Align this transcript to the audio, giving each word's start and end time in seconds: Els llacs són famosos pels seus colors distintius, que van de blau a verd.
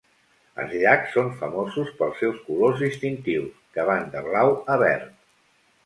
Els 0.61 0.71
llacs 0.83 1.13
són 1.17 1.29
famosos 1.41 1.93
pels 2.01 2.17
seus 2.23 2.41
colors 2.49 2.83
distintius, 2.87 3.55
que 3.77 3.89
van 3.93 4.13
de 4.17 4.29
blau 4.31 4.59
a 4.77 4.85
verd. 4.89 5.19